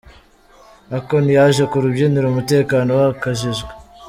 [0.97, 3.71] Akon yaje ku rubyiniro umutekano wakajijwe.